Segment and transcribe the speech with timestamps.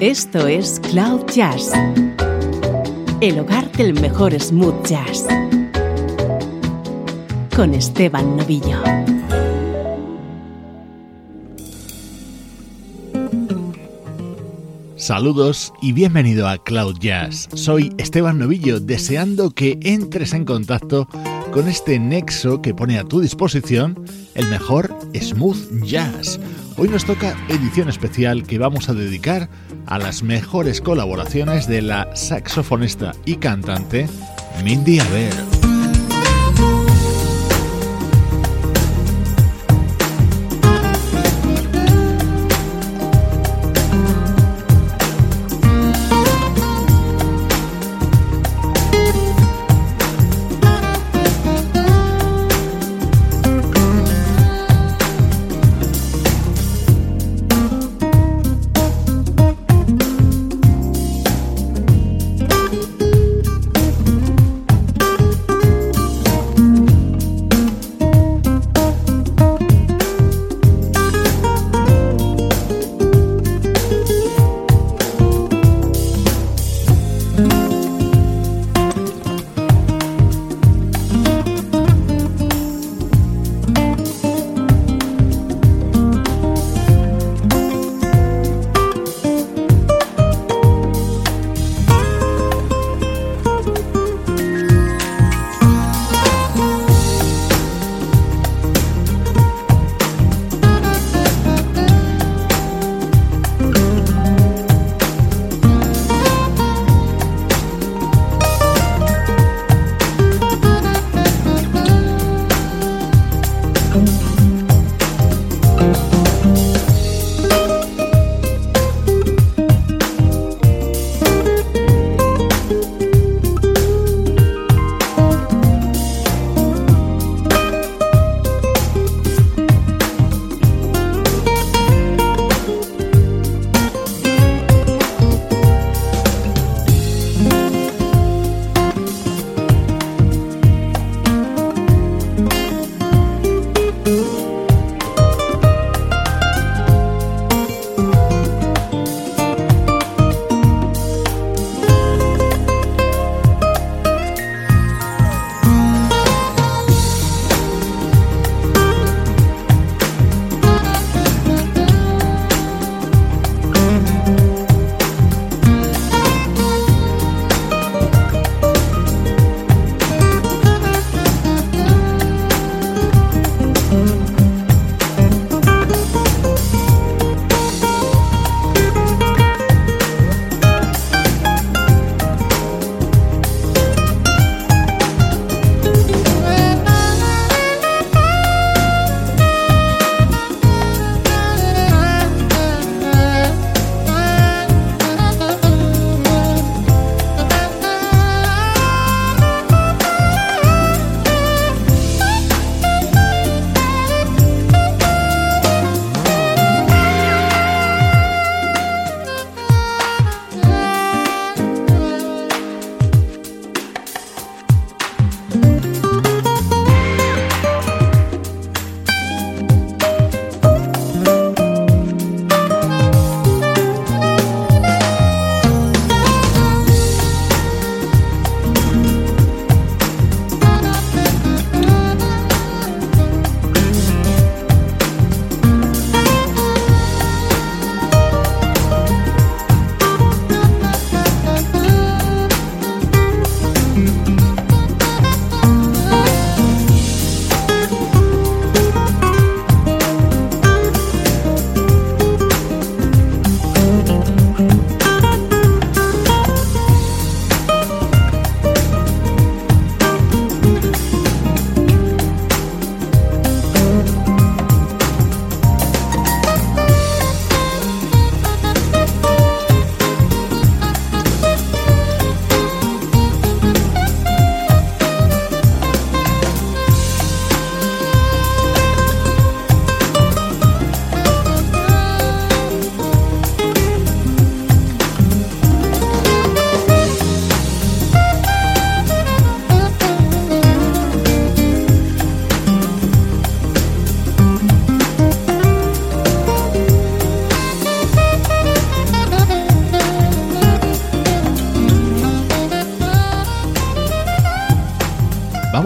[0.00, 1.72] Esto es Cloud Jazz,
[3.20, 5.26] el hogar del mejor smooth jazz,
[7.54, 8.82] con Esteban Novillo.
[14.96, 17.50] Saludos y bienvenido a Cloud Jazz.
[17.52, 21.08] Soy Esteban Novillo, deseando que entres en contacto
[21.52, 24.02] con este nexo que pone a tu disposición
[24.34, 26.40] el mejor smooth jazz.
[26.76, 29.48] Hoy nos toca edición especial que vamos a dedicar
[29.86, 34.08] a las mejores colaboraciones de la saxofonista y cantante
[34.62, 35.59] Mindy Aber.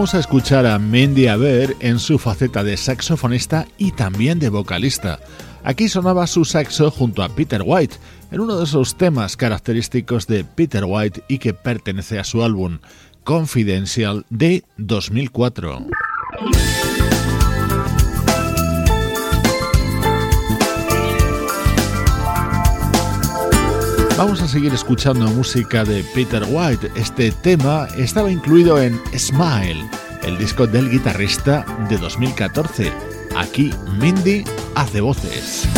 [0.04, 5.18] Vamos a escuchar a Mandy Aber en su faceta de saxofonista y también de vocalista.
[5.62, 7.96] Aquí sonaba su saxo junto a Peter White,
[8.30, 12.80] en uno de esos temas característicos de Peter White y que pertenece a su álbum
[13.24, 15.86] Confidential de 2004.
[24.16, 26.92] Vamos a seguir escuchando música de Peter White.
[26.94, 29.90] Este tema estaba incluido en Smile,
[30.22, 32.92] el disco del guitarrista de 2014.
[33.36, 34.44] Aquí Mindy
[34.76, 35.68] hace voces.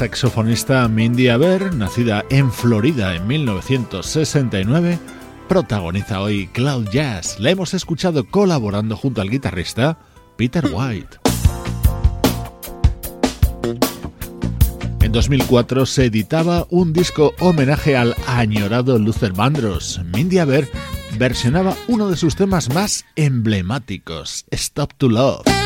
[0.00, 4.98] Saxofonista Mindy Aber, nacida en Florida en 1969,
[5.46, 7.38] protagoniza hoy Cloud Jazz.
[7.38, 9.98] La hemos escuchado colaborando junto al guitarrista
[10.38, 11.18] Peter White.
[15.02, 20.00] En 2004 se editaba un disco homenaje al añorado Luther Vandross.
[20.14, 20.66] Mindy Aber
[21.18, 25.59] versionaba uno de sus temas más emblemáticos, Stop to Love.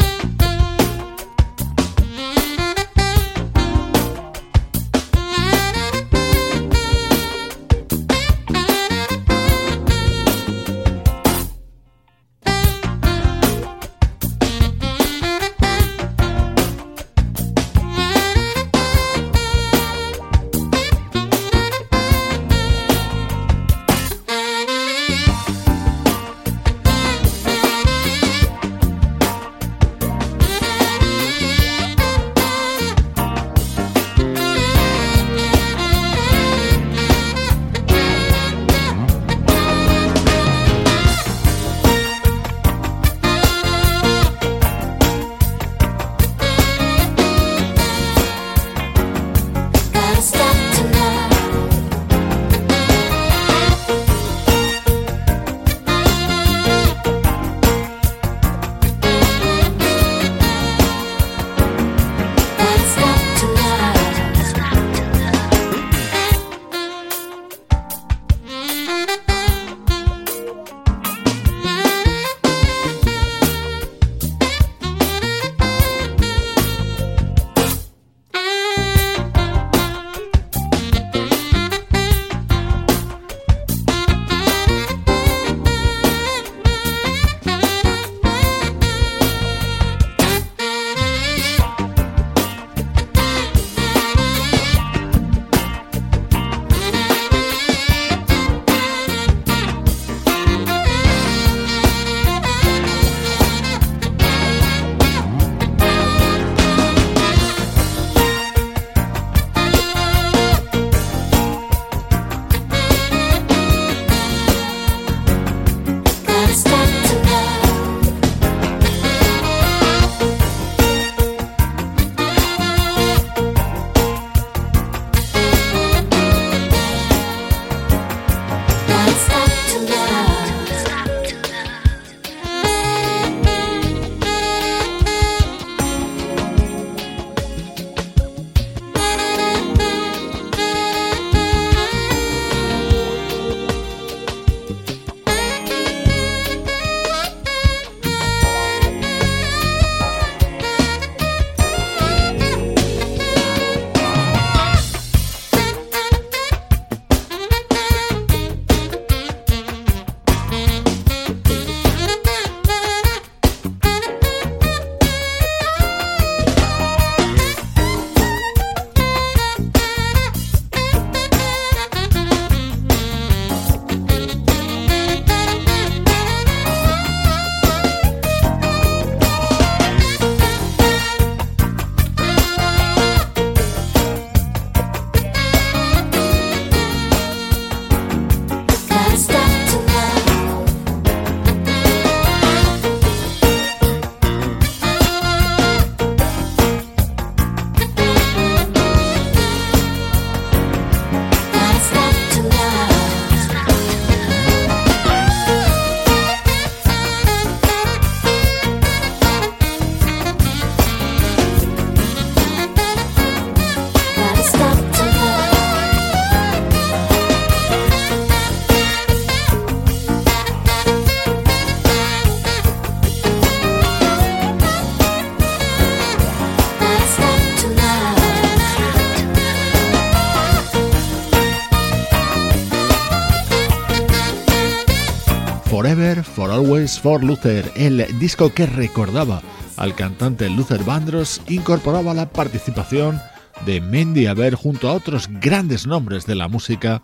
[236.44, 239.40] For Always, For Luther, el disco que recordaba
[239.78, 243.18] al cantante Luther Vandross, incorporaba la participación
[243.64, 247.00] de Mendy Aber junto a otros grandes nombres de la música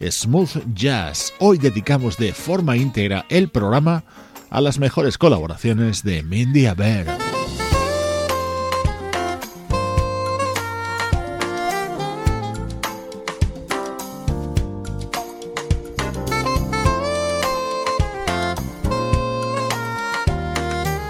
[0.00, 1.32] smooth jazz.
[1.40, 4.04] Hoy dedicamos de forma íntegra el programa
[4.48, 7.23] a las mejores colaboraciones de Mindy Aber.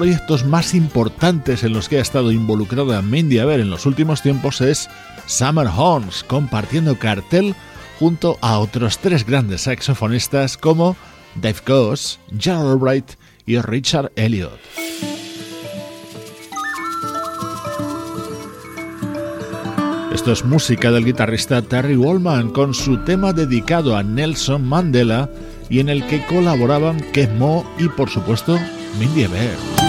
[0.00, 4.62] Proyectos más importantes en los que ha estado involucrada Mindy Aber en los últimos tiempos
[4.62, 4.88] es
[5.26, 7.54] Summer Horns, compartiendo cartel
[7.98, 10.96] junto a otros tres grandes saxofonistas como
[11.34, 13.10] Dave Goss, Gerald Albright
[13.44, 14.58] y Richard Elliot.
[20.14, 25.28] Esto es música del guitarrista Terry Wallman con su tema dedicado a Nelson Mandela
[25.68, 27.04] y en el que colaboraban
[27.38, 28.58] Mo y por supuesto
[28.98, 29.79] Mindy Bear.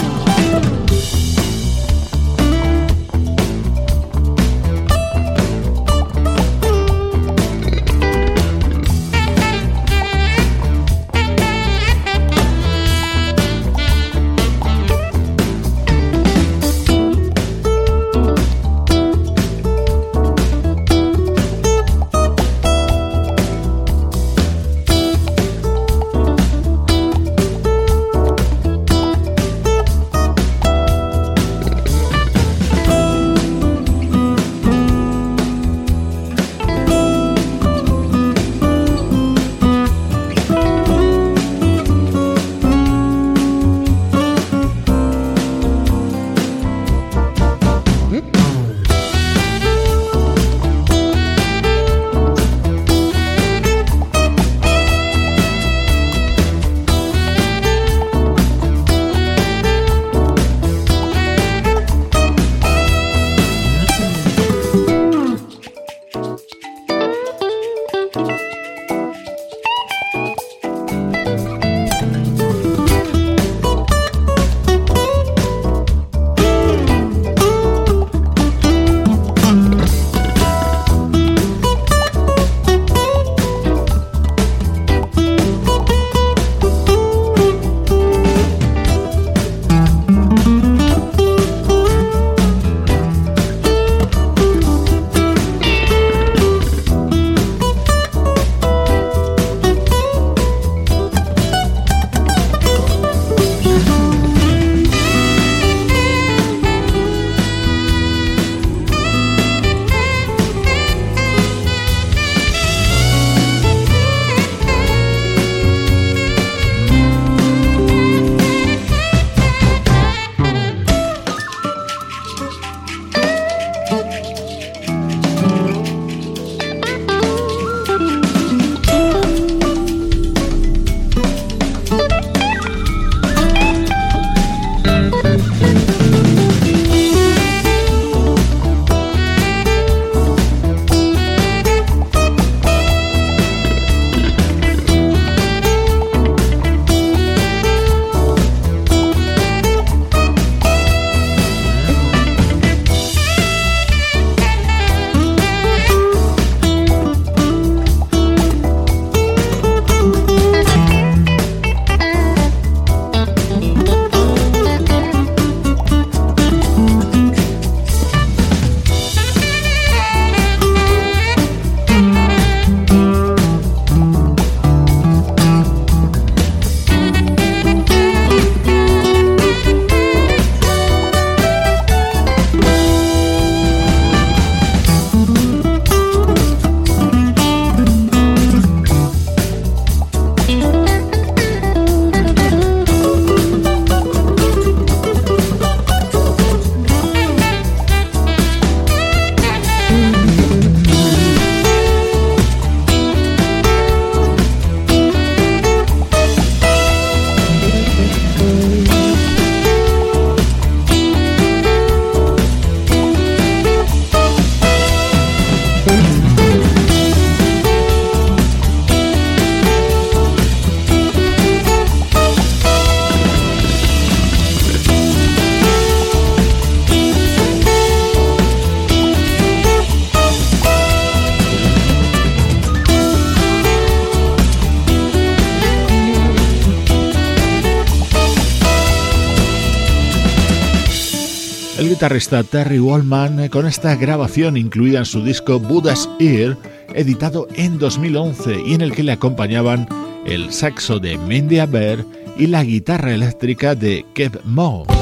[242.02, 246.58] Guitarrista Terry Wallman con esta grabación incluida en su disco Buddha's Ear,
[246.96, 249.88] editado en 2011 y en el que le acompañaban
[250.26, 252.04] el saxo de Mendy Aber
[252.40, 255.01] y la guitarra eléctrica de Kev Moe.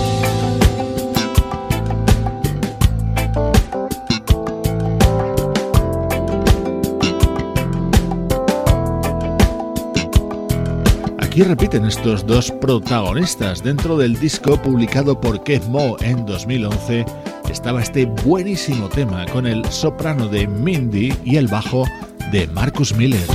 [11.40, 13.64] Aquí repiten estos dos protagonistas.
[13.64, 17.06] Dentro del disco publicado por Kev Mo en 2011
[17.50, 21.86] estaba este buenísimo tema con el soprano de Mindy y el bajo
[22.34, 23.26] de Marcus Miller.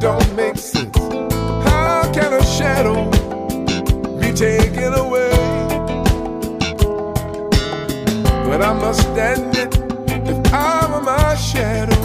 [0.00, 0.96] don't make sense.
[1.68, 3.04] How can a shadow
[4.18, 5.30] be taken away?
[8.46, 9.76] But I must stand it
[10.26, 12.00] if I were my shadow,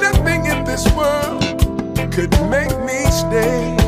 [0.00, 1.40] nothing in this world
[2.12, 3.81] could make me stay.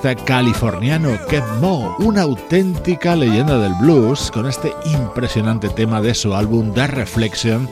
[0.00, 6.72] Californiano Kev Mo, una auténtica leyenda del blues con este impresionante tema de su álbum
[6.72, 7.68] The Reflection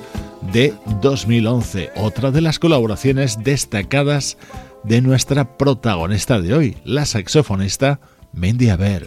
[0.53, 4.39] de 2011, otra de las colaboraciones destacadas
[4.83, 8.01] de nuestra protagonista de hoy, la saxofonista
[8.33, 9.05] Mendy Aber.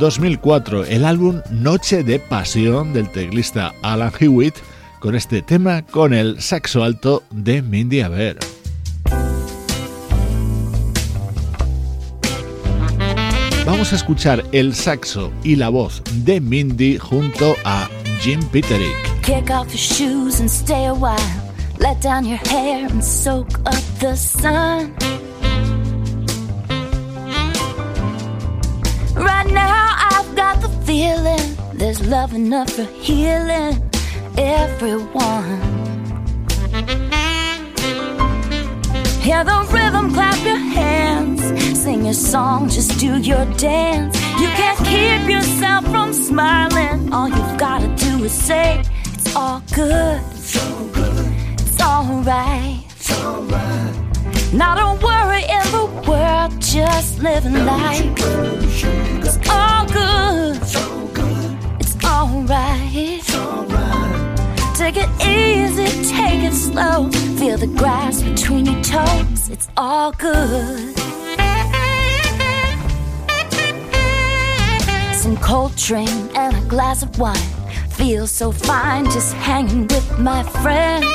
[0.00, 4.54] 2004, el álbum Noche de Pasión del teclista Alan Hewitt,
[4.98, 8.38] con este tema con el saxo alto de Mindy Aber.
[13.66, 17.88] Vamos a escuchar el saxo y la voz de Mindy junto a
[18.20, 18.96] Jim Peterick.
[32.06, 33.82] Love enough for healing
[34.38, 35.60] everyone.
[39.20, 41.42] Hear the rhythm, clap your hands,
[41.78, 44.16] sing your song, just do your dance.
[44.40, 47.12] You can't keep yourself from smiling.
[47.12, 50.20] All you've gotta do is say, It's all good.
[50.32, 51.26] It's all good.
[51.52, 52.84] It's alright.
[52.90, 54.54] It's alright.
[54.54, 58.04] Not a worry in the world, just living life.
[59.22, 60.89] It's all good.
[62.32, 64.76] It's alright.
[64.76, 67.10] Take it easy, take it slow.
[67.38, 69.48] Feel the grass between your toes.
[69.48, 70.96] It's all good.
[75.14, 77.36] Some Coltrane and a glass of wine.
[77.90, 81.06] Feel so fine just hanging with my friends.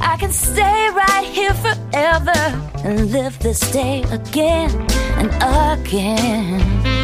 [0.00, 2.40] I can stay right here forever
[2.84, 4.70] and live this day again
[5.18, 5.30] and
[5.80, 6.97] again.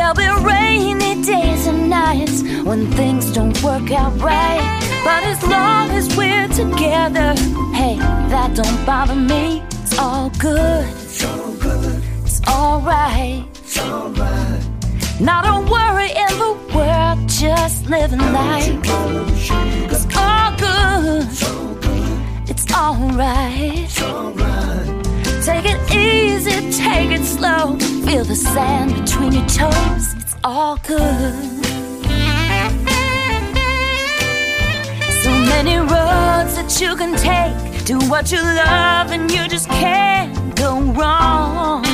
[0.00, 4.80] There'll be rainy days and nights when things don't work out right.
[5.04, 7.34] But as long as we're together,
[7.74, 7.96] hey,
[8.32, 9.62] that don't bother me.
[9.82, 10.88] It's all good.
[10.88, 12.02] It's all good.
[12.24, 13.44] It's alright.
[13.58, 14.64] It's alright.
[15.20, 18.80] Not a worry in the world, just living life.
[19.92, 21.28] It's all good.
[22.48, 23.90] It's alright.
[23.90, 24.99] Take it
[25.92, 27.76] easy, take it slow.
[28.06, 30.14] Feel the sand between your toes.
[30.14, 31.34] It's all good.
[35.22, 37.84] So many roads that you can take.
[37.84, 41.84] Do what you love, and you just can't go wrong.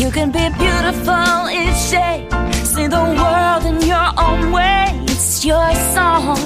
[0.00, 2.26] You can be beautiful each day.
[2.64, 4.86] See the world in your own way.
[5.04, 6.36] It's your song.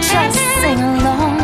[0.00, 1.39] Just sing along.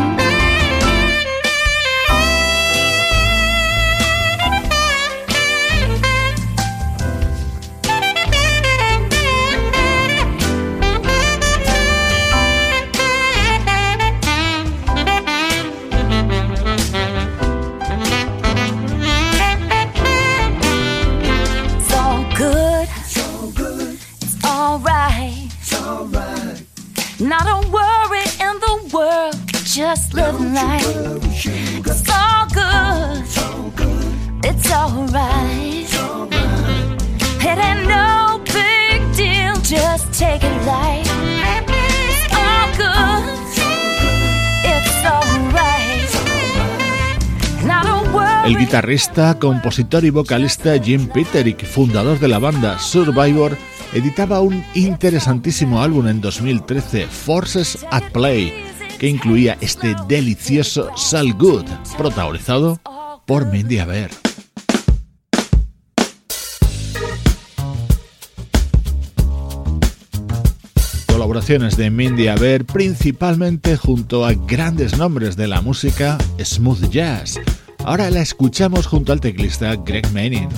[48.77, 53.57] Guitarrista, compositor y vocalista Jim Peterick, fundador de la banda Survivor,
[53.91, 58.53] editaba un interesantísimo álbum en 2013, Forces at Play,
[58.99, 61.65] que incluía este delicioso Sal Good,
[61.97, 62.79] protagonizado
[63.25, 64.11] por Mindy Aber.
[71.07, 77.39] Colaboraciones de Mindy Aber principalmente junto a grandes nombres de la música smooth jazz.
[77.87, 80.49] Ahora la escuchamos junto al teclista Greg Manning.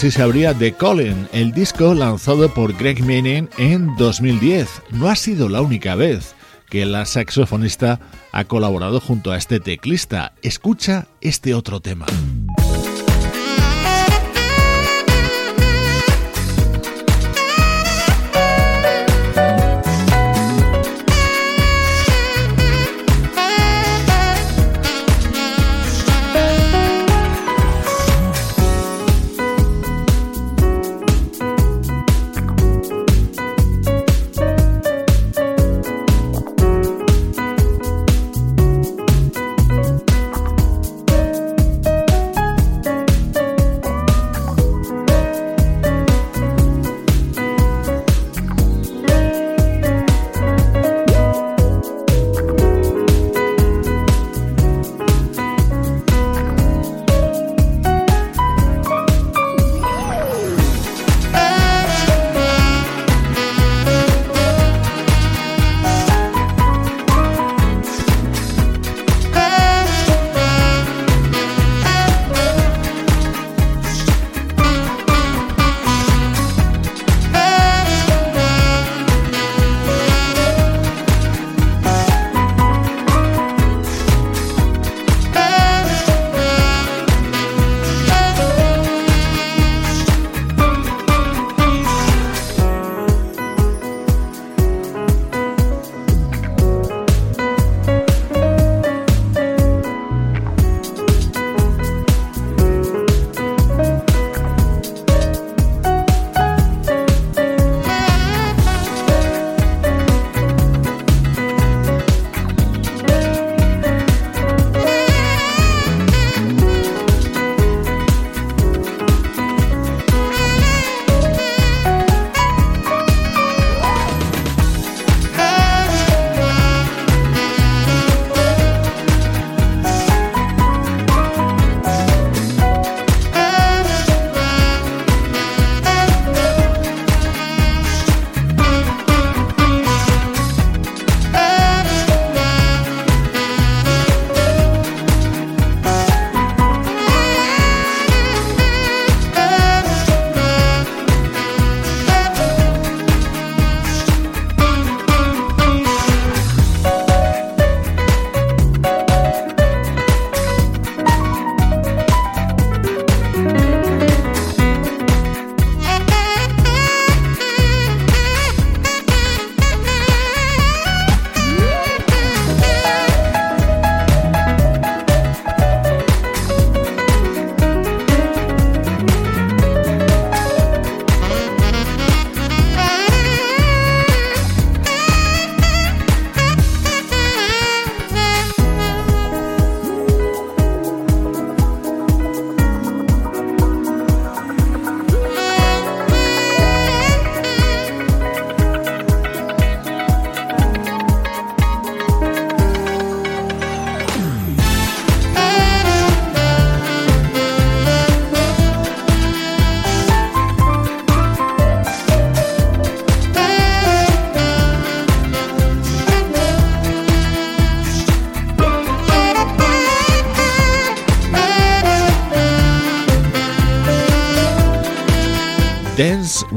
[0.00, 4.66] Así se abría The Calling, el disco lanzado por Greg Manning en 2010.
[4.92, 6.34] No ha sido la única vez
[6.70, 8.00] que la saxofonista
[8.32, 10.32] ha colaborado junto a este teclista.
[10.40, 12.06] Escucha este otro tema.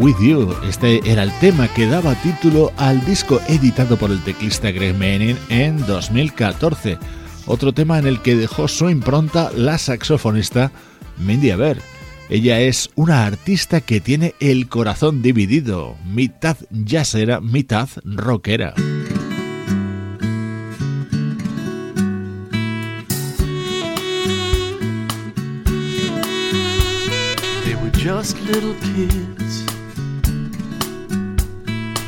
[0.04, 0.54] With You.
[0.68, 5.38] Este era el tema que daba título al disco editado por el teclista Greg Manning
[5.47, 6.97] en 2014.
[7.45, 10.74] Otro tema en el que dejó su impronta la saxofonista
[11.20, 11.78] Mindy Aber.
[12.28, 18.74] Ella es una artista que tiene el corazón dividido, mitad jazzera, mitad rockera.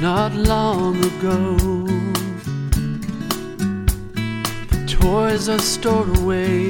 [0.02, 1.56] Not long ago.
[4.70, 6.70] The toys are stored away.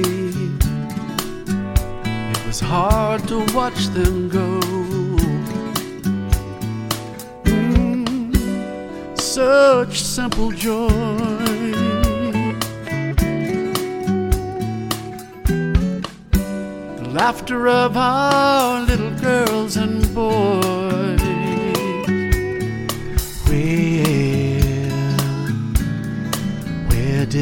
[2.30, 4.60] It was hard to watch them go.
[7.44, 10.88] Mm, such simple joy.
[16.96, 20.85] The laughter of our little girls and boys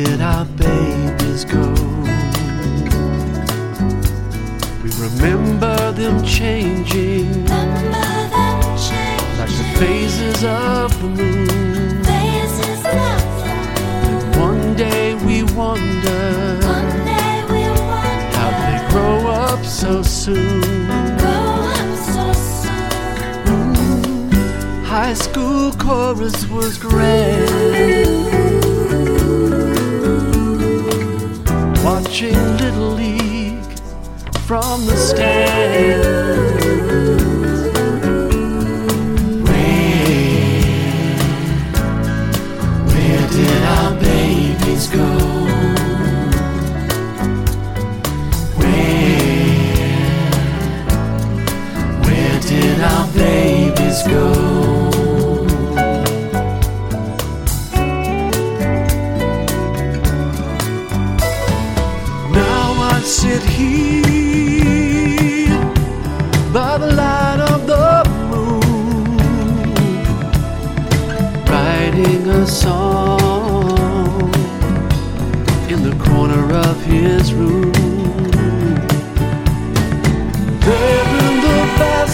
[0.03, 1.67] did our babies go?
[4.83, 9.39] We remember them changing, Remember them changing.
[9.39, 12.03] like the phases of the moon.
[12.11, 13.55] Phases of the
[14.03, 14.41] moon.
[14.49, 16.25] One day we wonder
[16.77, 20.61] One day we wonder how they grow up so soon.
[21.23, 22.25] grow up so
[22.63, 23.73] soon.
[24.85, 28.64] High school chorus was grand.
[31.85, 33.63] Watching Little League
[34.47, 36.07] from the stands.
[39.45, 40.25] Where,
[42.89, 45.09] where did our babies go?
[48.57, 49.45] Where,
[52.01, 54.44] where did our babies go?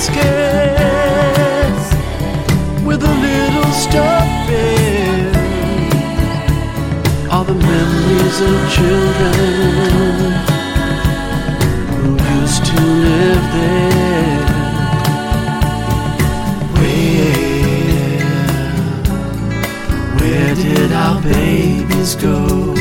[0.01, 0.81] Basket
[2.87, 5.27] with a little stuffing
[7.31, 9.35] are the memories of children
[12.01, 14.47] who used to live there.
[16.77, 17.45] Where,
[20.19, 22.80] where did our babies go?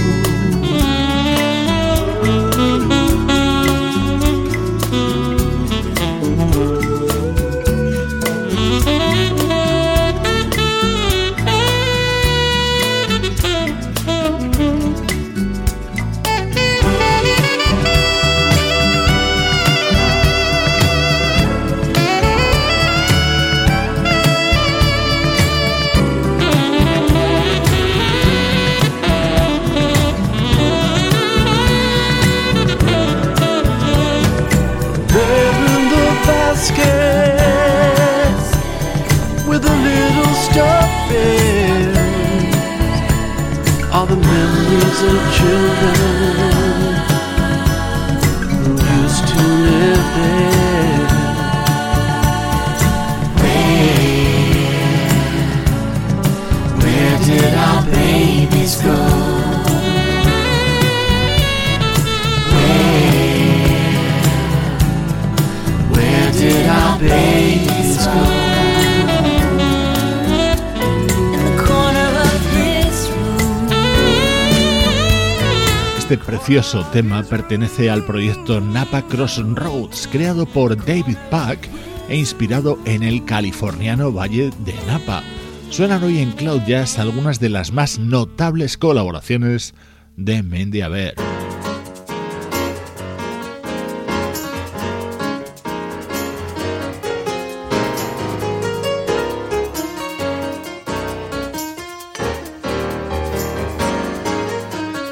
[76.59, 81.69] Precioso tema pertenece al proyecto Napa Crossroads, creado por David Pack
[82.09, 85.23] e inspirado en el californiano Valle de Napa.
[85.69, 89.73] Suenan hoy en Cloud Jazz algunas de las más notables colaboraciones
[90.17, 91.28] de Mendy Aber.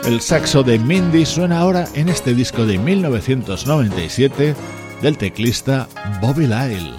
[0.07, 4.55] El saxo de Mindy suena ahora en este disco de 1997
[5.01, 5.89] del teclista
[6.21, 6.93] Bobby Lyle.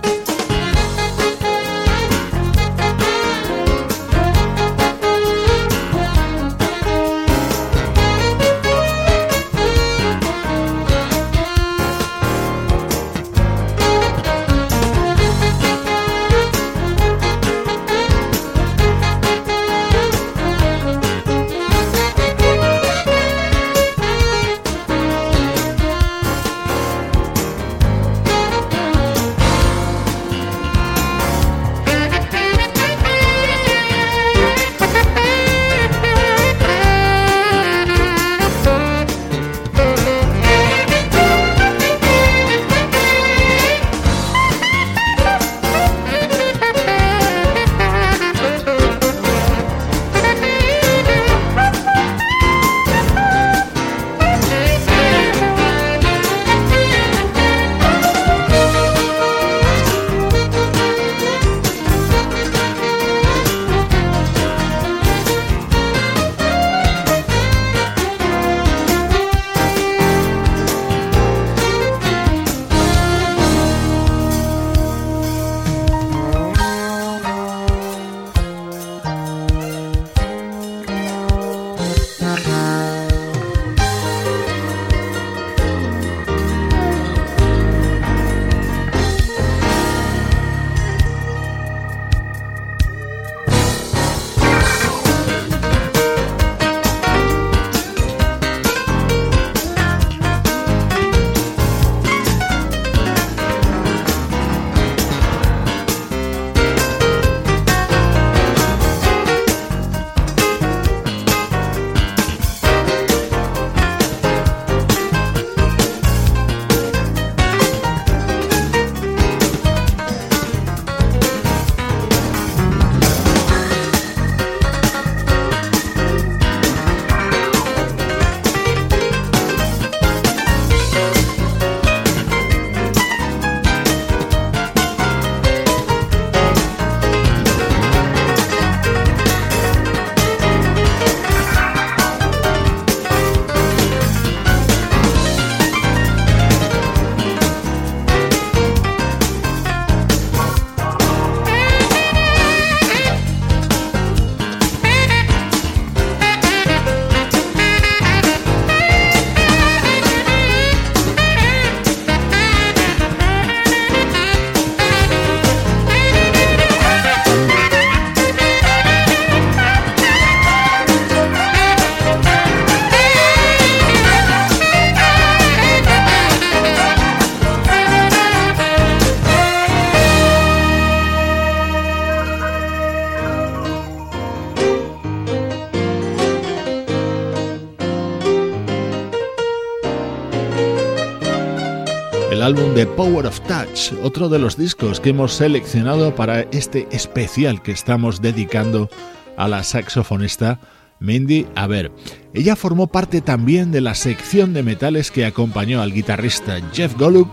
[192.48, 197.60] Álbum The Power of Touch, otro de los discos que hemos seleccionado para este especial
[197.60, 198.88] que estamos dedicando
[199.36, 200.58] a la saxofonista
[200.98, 201.92] Mindy ver,
[202.32, 207.28] Ella formó parte también de la sección de metales que acompañó al guitarrista Jeff Golub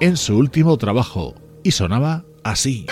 [0.00, 2.86] en su último trabajo y sonaba así.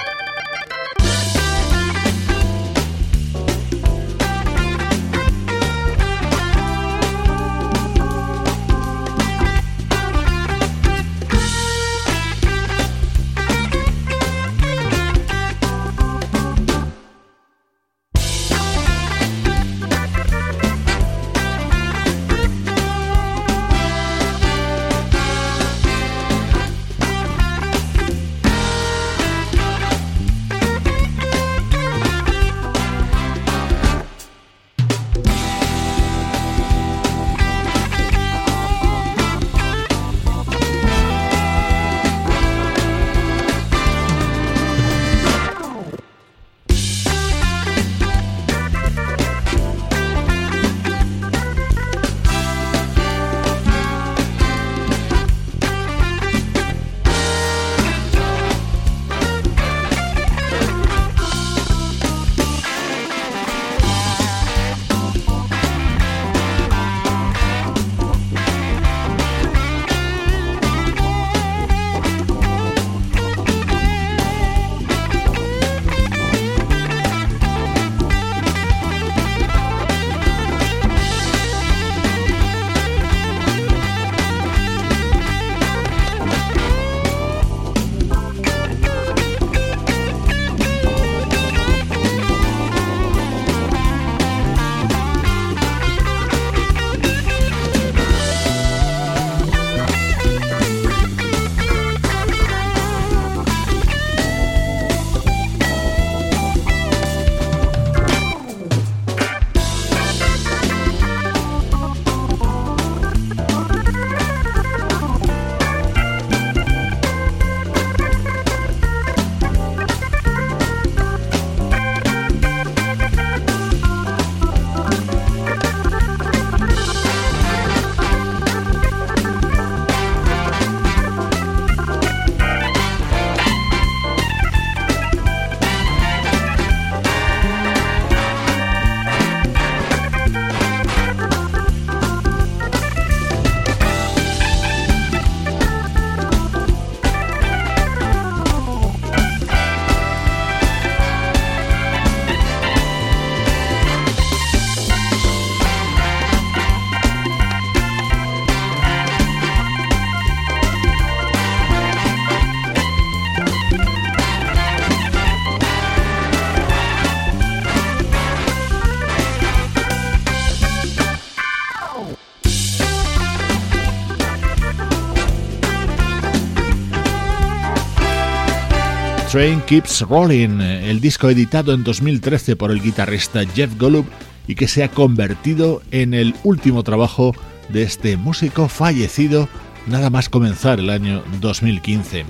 [179.36, 184.06] Train Keeps Rolling, el disco editado en 2013 por el guitarrista Jeff Golub
[184.46, 187.34] y que se ha convertido en el último trabajo
[187.68, 189.46] de este músico fallecido
[189.86, 192.24] nada más comenzar el año 2015.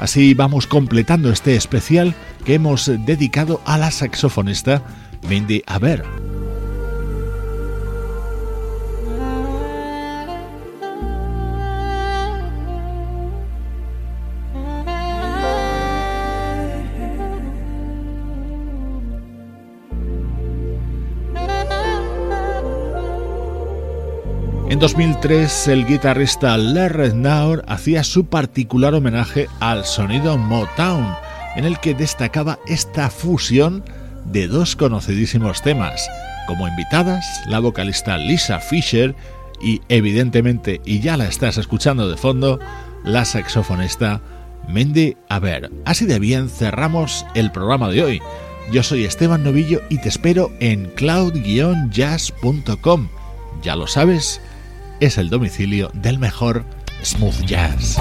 [0.00, 4.82] Así vamos completando este especial que hemos dedicado a la saxofonista
[5.28, 6.04] Mindy Aber.
[24.70, 31.12] En 2003, el guitarrista Larry Naur hacía su particular homenaje al sonido Motown,
[31.56, 33.82] en el que destacaba esta fusión
[34.26, 36.08] de dos conocidísimos temas.
[36.46, 39.16] Como invitadas, la vocalista Lisa Fisher
[39.60, 42.60] y, evidentemente, y ya la estás escuchando de fondo,
[43.02, 44.20] la saxofonista
[44.68, 45.68] Mindy Aber.
[45.84, 48.22] Así de bien cerramos el programa de hoy.
[48.70, 53.08] Yo soy Esteban Novillo y te espero en cloud-jazz.com.
[53.62, 54.40] Ya lo sabes,
[55.00, 56.64] es el domicilio del mejor
[57.02, 57.96] smooth jazz.